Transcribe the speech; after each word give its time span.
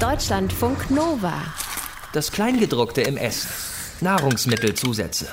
Deutschlandfunk 0.00 0.92
Nova. 0.92 1.34
Das 2.12 2.30
Kleingedruckte 2.30 3.00
im 3.00 3.16
Essen. 3.16 3.50
Nahrungsmittelzusätze. 4.00 5.26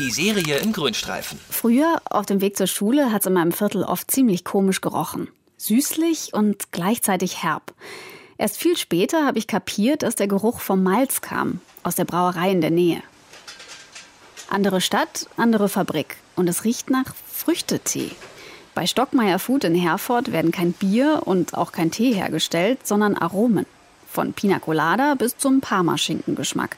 Die 0.00 0.10
Serie 0.10 0.56
im 0.58 0.72
Grünstreifen. 0.72 1.38
Früher 1.48 2.02
auf 2.10 2.26
dem 2.26 2.40
Weg 2.40 2.56
zur 2.56 2.66
Schule 2.66 3.12
hat 3.12 3.20
es 3.20 3.26
in 3.28 3.34
meinem 3.34 3.52
Viertel 3.52 3.84
oft 3.84 4.10
ziemlich 4.10 4.42
komisch 4.42 4.80
gerochen. 4.80 5.28
Süßlich 5.56 6.34
und 6.34 6.72
gleichzeitig 6.72 7.44
herb. 7.44 7.72
Erst 8.38 8.56
viel 8.56 8.76
später 8.76 9.24
habe 9.24 9.38
ich 9.38 9.46
kapiert, 9.46 10.02
dass 10.02 10.16
der 10.16 10.26
Geruch 10.26 10.58
vom 10.58 10.82
Malz 10.82 11.20
kam, 11.20 11.60
aus 11.84 11.94
der 11.94 12.04
Brauerei 12.04 12.50
in 12.50 12.60
der 12.60 12.72
Nähe. 12.72 13.02
Andere 14.50 14.80
Stadt, 14.80 15.28
andere 15.36 15.68
Fabrik. 15.68 16.16
Und 16.34 16.48
es 16.48 16.64
riecht 16.64 16.90
nach 16.90 17.14
Früchtetee. 17.32 18.10
Bei 18.74 18.84
Stockmeier 18.88 19.38
Food 19.38 19.62
in 19.62 19.76
Herford 19.76 20.32
werden 20.32 20.50
kein 20.50 20.72
Bier 20.72 21.22
und 21.24 21.54
auch 21.54 21.70
kein 21.70 21.92
Tee 21.92 22.12
hergestellt, 22.14 22.84
sondern 22.84 23.16
Aromen. 23.16 23.66
Von 24.18 24.32
Pina 24.32 24.58
Colada 24.58 25.14
bis 25.14 25.38
zum 25.38 25.60
Parmaschinkengeschmack. 25.60 26.76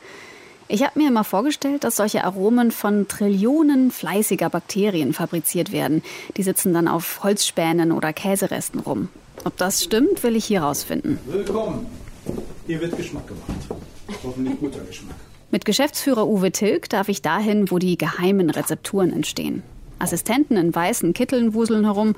Ich 0.68 0.82
habe 0.82 0.98
mir 0.98 1.08
immer 1.08 1.24
vorgestellt, 1.24 1.84
dass 1.84 1.96
solche 1.96 2.22
Aromen 2.22 2.70
von 2.70 3.08
Trillionen 3.08 3.90
fleißiger 3.90 4.50
Bakterien 4.50 5.14
fabriziert 5.14 5.72
werden. 5.72 6.02
Die 6.36 6.42
sitzen 6.42 6.74
dann 6.74 6.86
auf 6.86 7.24
Holzspänen 7.24 7.92
oder 7.92 8.12
Käseresten 8.12 8.80
rum. 8.80 9.08
Ob 9.46 9.56
das 9.56 9.82
stimmt, 9.82 10.22
will 10.22 10.36
ich 10.36 10.44
hier 10.44 10.60
rausfinden. 10.60 11.18
Willkommen. 11.24 11.86
Hier 12.66 12.78
wird 12.82 12.94
Geschmack 12.98 13.26
gemacht. 13.26 13.80
Hoffentlich 14.22 14.60
guter 14.60 14.80
Geschmack. 14.80 15.16
Mit 15.50 15.64
Geschäftsführer 15.64 16.28
Uwe 16.28 16.52
Tilg 16.52 16.90
darf 16.90 17.08
ich 17.08 17.22
dahin, 17.22 17.70
wo 17.70 17.78
die 17.78 17.96
geheimen 17.96 18.50
Rezepturen 18.50 19.14
entstehen. 19.14 19.62
Assistenten 20.00 20.56
in 20.56 20.74
weißen 20.74 21.12
Kitteln 21.12 21.54
wuseln 21.54 21.84
herum. 21.84 22.14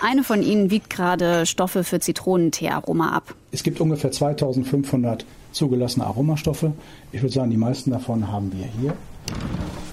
Eine 0.00 0.24
von 0.24 0.42
ihnen 0.42 0.70
wiegt 0.70 0.90
gerade 0.90 1.46
Stoffe 1.46 1.84
für 1.84 2.00
Zitronenteearoma 2.00 3.10
ab. 3.10 3.34
Es 3.52 3.62
gibt 3.62 3.80
ungefähr 3.80 4.10
2500 4.10 5.24
zugelassene 5.52 6.06
Aromastoffe. 6.06 6.72
Ich 7.12 7.22
würde 7.22 7.32
sagen, 7.32 7.50
die 7.50 7.56
meisten 7.56 7.90
davon 7.90 8.30
haben 8.30 8.52
wir 8.52 8.66
hier. 8.80 8.94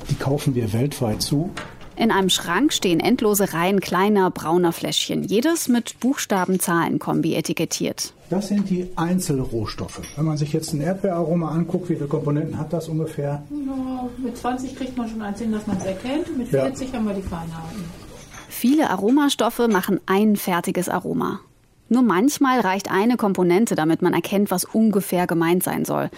Die 0.10 0.16
kaufen 0.16 0.56
wir 0.56 0.74
weltweit 0.74 1.22
zu. 1.22 1.52
In 1.96 2.10
einem 2.10 2.30
Schrank 2.30 2.74
stehen 2.74 3.00
endlose 3.00 3.54
Reihen 3.54 3.80
kleiner 3.80 4.32
brauner 4.32 4.72
Fläschchen, 4.72 5.24
jedes 5.24 5.68
mit 5.68 6.00
Buchstaben-Zahlen-Kombi 6.00 7.36
etikettiert. 7.36 8.14
Das 8.32 8.48
sind 8.48 8.70
die 8.72 8.90
Einzelrohstoffe. 8.96 10.02
Wenn 10.16 10.26
man 10.26 10.38
sich 10.38 10.54
jetzt 10.54 10.74
ein 10.74 10.82
Erdbeeraroma 10.82 11.50
anguckt, 11.50 11.90
wie 11.90 11.96
viele 11.96 12.08
Komponenten 12.08 12.58
hat 12.58 12.74
das 12.74 12.90
ungefähr? 12.90 13.44
Ja, 13.52 13.93
mit 14.20 14.38
20 14.38 14.76
kriegt 14.76 14.98
man 14.98 15.08
schon 15.10 15.22
eins 15.22 15.40
hin, 15.40 15.52
dass 15.52 15.68
man 15.68 15.78
es 15.78 15.86
erkennt. 15.86 16.38
Mit 16.38 16.52
Ja. 16.52 16.64
40 16.64 16.94
haben 16.94 17.06
wir 17.06 17.14
die 17.14 17.22
Feinheiten. 17.22 17.84
Viele 18.50 18.90
Aromastoffe 18.90 19.68
machen 19.68 20.00
ein 20.06 20.36
fertiges 20.36 20.90
Aroma. 20.90 21.40
Nur 21.90 22.02
manchmal 22.04 22.60
reicht 22.62 22.90
eine 22.92 23.18
Komponente, 23.18 23.76
damit 23.76 24.02
man 24.02 24.14
erkennt, 24.14 24.52
was 24.52 24.64
ungefähr 24.66 25.28
gemeint 25.28 25.64
sein 25.64 25.86
soll. 25.86 26.10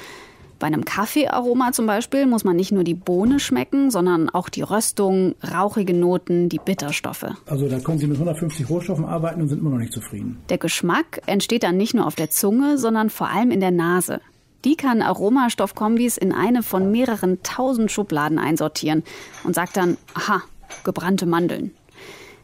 Bei 0.57 0.67
einem 0.67 0.85
Kaffeearoma 0.85 1.73
zum 1.73 1.85
Beispiel 1.85 2.25
muss 2.25 2.45
man 2.45 2.55
nicht 2.55 2.71
nur 2.71 2.85
die 2.85 2.93
Bohne 2.93 3.39
schmecken, 3.39 3.91
sondern 3.91 4.29
auch 4.29 4.47
die 4.47 4.61
Röstung, 4.61 5.35
rauchige 5.53 5.93
Noten, 5.93 6.47
die 6.47 6.59
Bitterstoffe. 6.63 7.25
Also 7.45 7.67
da 7.67 7.79
können 7.79 7.99
Sie 7.99 8.07
mit 8.07 8.15
150 8.15 8.69
Rohstoffen 8.69 9.03
arbeiten 9.03 9.41
und 9.41 9.49
sind 9.49 9.59
immer 9.59 9.71
noch 9.71 9.77
nicht 9.79 9.91
zufrieden. 9.91 10.37
Der 10.49 10.57
Geschmack 10.57 11.21
entsteht 11.25 11.63
dann 11.63 11.75
nicht 11.75 11.93
nur 11.93 12.07
auf 12.07 12.15
der 12.15 12.29
Zunge, 12.29 12.77
sondern 12.77 13.09
vor 13.09 13.27
allem 13.29 13.51
in 13.51 13.59
der 13.59 13.71
Nase. 13.71 14.21
Die 14.65 14.75
kann 14.75 15.03
Aromastoffkombis 15.03 16.17
in 16.17 16.31
eine 16.31 16.63
von 16.63 16.91
mehreren 16.91 17.43
tausend 17.43 17.91
Schubladen 17.91 18.39
einsortieren 18.39 19.03
und 19.43 19.53
sagt 19.53 19.77
dann, 19.77 19.97
aha, 20.15 20.41
gebrannte 20.83 21.27
Mandeln. 21.27 21.71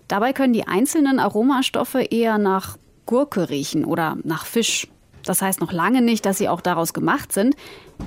Dabei 0.07 0.31
können 0.31 0.53
die 0.53 0.67
einzelnen 0.67 1.19
Aromastoffe 1.19 2.07
eher 2.11 2.37
nach 2.37 2.77
Gurke 3.07 3.49
riechen 3.49 3.85
oder 3.85 4.17
nach 4.23 4.45
Fisch. 4.45 4.87
Das 5.25 5.41
heißt 5.41 5.61
noch 5.61 5.71
lange 5.71 6.01
nicht, 6.01 6.25
dass 6.25 6.37
sie 6.37 6.47
auch 6.47 6.61
daraus 6.61 6.93
gemacht 6.93 7.33
sind, 7.33 7.55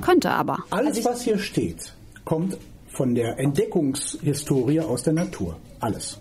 könnte 0.00 0.30
aber. 0.30 0.58
Alles, 0.70 1.04
was 1.04 1.22
hier 1.22 1.38
steht, 1.38 1.92
kommt 2.24 2.56
von 2.88 3.14
der 3.14 3.38
Entdeckungshistorie 3.40 4.80
aus 4.80 5.03
der 5.03 5.12
Natur. 5.12 5.56
Alles. 5.80 6.20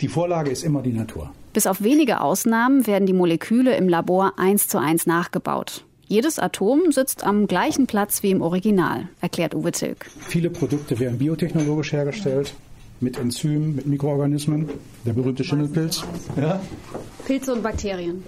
Die 0.00 0.08
Vorlage 0.08 0.50
ist 0.50 0.64
immer 0.64 0.82
die 0.82 0.92
Natur. 0.92 1.30
Bis 1.52 1.66
auf 1.66 1.82
wenige 1.82 2.20
Ausnahmen 2.20 2.86
werden 2.86 3.06
die 3.06 3.12
Moleküle 3.12 3.76
im 3.76 3.88
Labor 3.88 4.32
eins 4.38 4.66
zu 4.66 4.78
eins 4.78 5.06
nachgebaut. 5.06 5.84
Jedes 6.08 6.38
Atom 6.38 6.92
sitzt 6.92 7.24
am 7.24 7.46
gleichen 7.46 7.86
Platz 7.86 8.22
wie 8.22 8.30
im 8.30 8.42
Original, 8.42 9.08
erklärt 9.20 9.54
Uwe 9.54 9.72
Tilg. 9.72 10.06
Viele 10.20 10.50
Produkte 10.50 10.98
werden 10.98 11.18
biotechnologisch 11.18 11.92
hergestellt, 11.92 12.54
mit 13.00 13.18
Enzymen, 13.18 13.74
mit 13.76 13.86
Mikroorganismen. 13.86 14.68
Der 15.04 15.12
berühmte 15.12 15.44
Schimmelpilz. 15.44 16.04
Ja? 16.36 16.60
Pilze 17.26 17.52
und 17.52 17.62
Bakterien. 17.62 18.22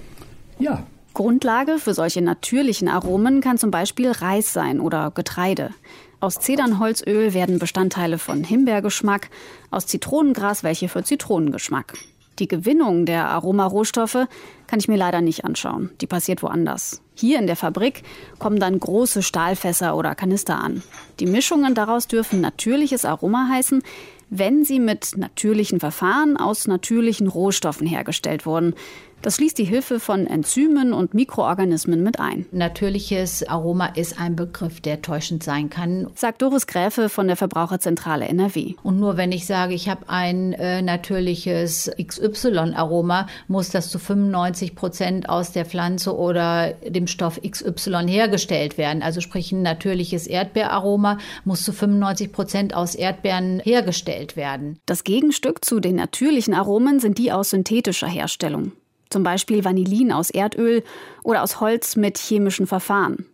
Ja, 0.59 0.87
Grundlage 1.15 1.79
für 1.79 1.95
solche 1.95 2.23
natürlichen 2.23 2.89
Aromen 2.89 3.41
kann 3.41 3.57
zum 3.57 3.71
Beispiel 3.71 4.11
Reis 4.11 4.53
sein 4.53 4.81
oder 4.81 5.13
Getreide. 5.13 5.71
Aus 6.19 6.41
Zedernholzöl 6.41 7.35
werden 7.35 7.61
Bestandteile 7.61 8.19
von 8.19 8.43
Himbeergeschmack, 8.43 9.31
aus 9.71 9.87
Zitronengras 9.87 10.65
welche 10.65 10.89
für 10.89 11.05
Zitronengeschmack. 11.05 11.95
Die 12.41 12.49
Gewinnung 12.49 13.07
der 13.07 13.29
Aromarohstoffe 13.29 14.27
kann 14.67 14.79
ich 14.81 14.89
mir 14.89 14.97
leider 14.97 15.21
nicht 15.21 15.45
anschauen. 15.45 15.91
Die 16.01 16.09
passiert 16.09 16.43
woanders. 16.43 17.01
Hier 17.15 17.39
in 17.39 17.47
der 17.47 17.57
Fabrik 17.57 18.03
kommen 18.39 18.59
dann 18.59 18.79
große 18.79 19.23
Stahlfässer 19.23 19.97
oder 19.97 20.15
Kanister 20.15 20.59
an. 20.59 20.83
Die 21.21 21.27
Mischungen 21.27 21.75
daraus 21.75 22.09
dürfen 22.09 22.41
natürliches 22.41 23.05
Aroma 23.05 23.49
heißen, 23.51 23.83
wenn 24.31 24.65
sie 24.65 24.81
mit 24.81 25.17
natürlichen 25.17 25.79
Verfahren 25.79 26.37
aus 26.37 26.67
natürlichen 26.67 27.29
Rohstoffen 27.29 27.87
hergestellt 27.87 28.47
wurden. 28.47 28.75
Das 29.25 29.37
schließt 29.37 29.57
die 29.57 29.65
Hilfe 29.65 30.01
von 30.01 30.27
Enzymen 30.27 30.93
und 30.93 31.15
Mikroorganismen 31.15 32.03
mit 32.03 32.21
ein, 32.21 32.45
Natürliches 32.53 33.49
Aroma 33.49 33.87
ist 33.87 34.21
ein 34.21 34.37
Begriff, 34.37 34.83
der 34.83 35.01
täuschend 35.01 35.43
sein 35.43 35.71
kann. 35.71 36.09
sagt 36.15 36.43
Doris 36.43 36.67
Gräfe 36.67 37.09
von 37.09 37.27
der 37.27 37.37
Verbraucherzentrale 37.37 38.29
NRW. 38.29 38.75
Und 38.83 39.01
nur 39.01 39.17
wenn 39.17 39.33
ich 39.33 39.47
sage, 39.47 39.73
ich 39.73 39.89
habe 39.89 40.11
ein 40.11 40.53
äh, 40.53 40.83
natürliches 40.83 41.91
XY-Aroma, 41.99 43.27
muss 43.49 43.71
das 43.71 43.89
zu 43.89 43.99
95 43.99 44.75
Prozent 44.75 45.31
aus 45.31 45.53
der 45.53 45.65
Pflanze 45.65 46.15
oder 46.15 46.75
dem 46.87 47.07
Stoff 47.07 47.41
XY 47.41 48.07
hergestellt 48.07 48.77
werden. 48.77 49.03
Also 49.03 49.23
sprich 49.23 49.53
ein 49.53 49.63
natürliches 49.63 50.27
Erdbeeraroma 50.27 51.17
muss 51.47 51.63
zu 51.63 51.73
95 51.73 52.31
Prozent 52.31 52.75
aus 52.75 52.95
Erdbeeren 52.95 53.61
hergestellt 53.61 54.37
werden. 54.37 54.79
Das 54.85 55.03
Gegenstück 55.03 55.65
zu 55.65 55.81
den 55.81 55.97
natürlichen 55.97 56.53
Aromen 56.53 57.01
sind 57.01 57.17
die 57.17 57.33
aus 57.33 57.49
synthetischer 57.49 58.09
Herstellung. 58.09 58.73
Zum 59.11 59.23
Beispiel 59.23 59.65
Vanillin 59.65 60.13
aus 60.13 60.31
Erdöl 60.31 60.83
oder 61.23 61.43
aus 61.43 61.61
Holz 61.61 61.97
mit 61.97 62.19
chemischen 62.19 62.67
Verfahren. 62.67 63.27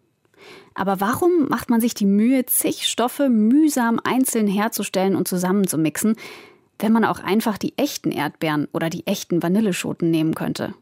Aber 0.75 1.01
warum 1.01 1.49
macht 1.49 1.71
man 1.71 1.81
sich 1.81 1.95
die 1.95 2.07
Mühe, 2.07 2.47
zig 2.47 2.87
Stoffe 2.87 3.29
mühsam 3.29 4.01
einzeln 4.03 4.47
herzustellen 4.47 5.17
und 5.17 5.29
zusammenzumixen, 5.29 6.17
wenn 6.79 6.93
man 6.93 7.05
auch 7.05 7.21
einfach 7.21 7.59
die 7.59 7.77
echten 7.77 8.11
Erdbeeren 8.11 8.69
oder 8.73 8.89
die 8.89 9.07
echten 9.07 9.43
Vanilleschoten 9.43 10.11
nehmen 10.11 10.35
könnte? 10.35 10.75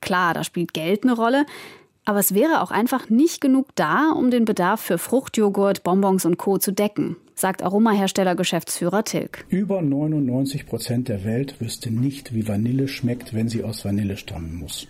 Klar, 0.00 0.34
da 0.34 0.44
spielt 0.44 0.74
Geld 0.74 1.04
eine 1.04 1.14
Rolle, 1.14 1.46
aber 2.04 2.18
es 2.18 2.34
wäre 2.34 2.62
auch 2.62 2.70
einfach 2.70 3.10
nicht 3.10 3.40
genug 3.40 3.68
da, 3.74 4.10
um 4.10 4.30
den 4.30 4.44
Bedarf 4.44 4.80
für 4.80 4.98
Fruchtjoghurt, 4.98 5.82
Bonbons 5.82 6.24
und 6.24 6.38
Co. 6.38 6.58
zu 6.58 6.72
decken, 6.72 7.16
sagt 7.42 7.62
Aromahersteller-Geschäftsführer 7.62 9.04
Tilg. 9.04 9.44
über 9.48 9.82
99 9.82 10.64
Prozent 10.64 11.08
der 11.08 11.24
Welt 11.24 11.60
wüsste 11.60 11.90
nicht, 11.90 12.32
wie 12.32 12.48
Vanille 12.48 12.88
schmeckt, 12.88 13.34
wenn 13.34 13.48
sie 13.48 13.64
aus 13.64 13.84
Vanille 13.84 14.16
stammen 14.16 14.54
muss. 14.54 14.86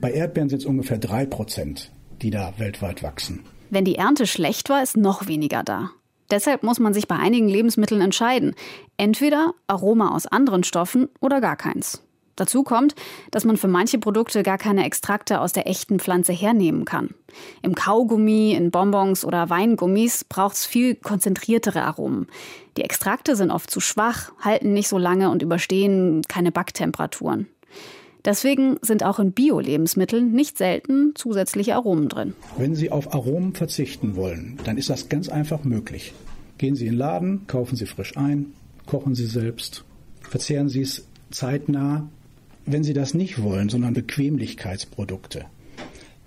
Bei 0.00 0.10
Erdbeeren 0.10 0.48
sind 0.48 0.58
es 0.58 0.66
ungefähr 0.66 0.98
3 0.98 1.26
Prozent, 1.26 1.92
die 2.20 2.30
da 2.30 2.54
weltweit 2.58 3.02
wachsen. 3.02 3.44
Wenn 3.70 3.84
die 3.84 3.94
Ernte 3.94 4.26
schlecht 4.26 4.68
war, 4.68 4.82
ist 4.82 4.96
noch 4.96 5.28
weniger 5.28 5.62
da. 5.62 5.90
Deshalb 6.30 6.64
muss 6.64 6.80
man 6.80 6.92
sich 6.92 7.06
bei 7.06 7.16
einigen 7.16 7.48
Lebensmitteln 7.48 8.00
entscheiden. 8.00 8.54
Entweder 8.96 9.54
Aroma 9.68 10.14
aus 10.14 10.26
anderen 10.26 10.64
Stoffen 10.64 11.08
oder 11.20 11.40
gar 11.40 11.56
keins. 11.56 12.02
Dazu 12.40 12.62
kommt, 12.62 12.94
dass 13.30 13.44
man 13.44 13.58
für 13.58 13.68
manche 13.68 13.98
Produkte 13.98 14.42
gar 14.42 14.56
keine 14.56 14.86
Extrakte 14.86 15.42
aus 15.42 15.52
der 15.52 15.68
echten 15.68 16.00
Pflanze 16.00 16.32
hernehmen 16.32 16.86
kann. 16.86 17.10
Im 17.60 17.74
Kaugummi, 17.74 18.52
in 18.52 18.70
Bonbons 18.70 19.26
oder 19.26 19.50
Weingummis 19.50 20.24
braucht 20.24 20.56
es 20.56 20.64
viel 20.64 20.94
konzentriertere 20.94 21.82
Aromen. 21.82 22.28
Die 22.78 22.82
Extrakte 22.82 23.36
sind 23.36 23.50
oft 23.50 23.70
zu 23.70 23.80
schwach, 23.80 24.32
halten 24.40 24.72
nicht 24.72 24.88
so 24.88 24.96
lange 24.96 25.28
und 25.28 25.42
überstehen 25.42 26.22
keine 26.28 26.50
Backtemperaturen. 26.50 27.46
Deswegen 28.24 28.78
sind 28.80 29.04
auch 29.04 29.18
in 29.18 29.32
Bio-Lebensmitteln 29.32 30.32
nicht 30.32 30.56
selten 30.56 31.12
zusätzliche 31.16 31.74
Aromen 31.74 32.08
drin. 32.08 32.32
Wenn 32.56 32.74
Sie 32.74 32.90
auf 32.90 33.12
Aromen 33.12 33.52
verzichten 33.52 34.16
wollen, 34.16 34.58
dann 34.64 34.78
ist 34.78 34.88
das 34.88 35.10
ganz 35.10 35.28
einfach 35.28 35.62
möglich. 35.64 36.14
Gehen 36.56 36.74
Sie 36.74 36.86
in 36.86 36.92
den 36.92 36.98
Laden, 36.98 37.46
kaufen 37.46 37.76
Sie 37.76 37.84
frisch 37.84 38.16
ein, 38.16 38.54
kochen 38.86 39.14
Sie 39.14 39.26
selbst, 39.26 39.84
verzehren 40.22 40.70
Sie 40.70 40.80
es 40.80 41.06
zeitnah. 41.30 42.08
Wenn 42.72 42.84
Sie 42.84 42.92
das 42.92 43.14
nicht 43.14 43.42
wollen, 43.42 43.68
sondern 43.68 43.94
Bequemlichkeitsprodukte, 43.94 45.46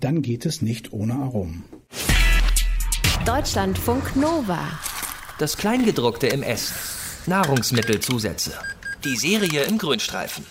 dann 0.00 0.20
geht 0.20 0.44
es 0.44 0.60
nicht 0.60 0.92
ohne 0.92 1.14
Aromen. 1.14 1.64
Deutschlandfunk 3.24 4.14
Nova. 4.14 4.60
Das 5.38 5.56
Kleingedruckte 5.56 6.26
im 6.26 6.42
Essen. 6.42 6.74
Nahrungsmittelzusätze. 7.26 8.52
Die 9.04 9.16
Serie 9.16 9.62
im 9.62 9.78
Grünstreifen. 9.78 10.44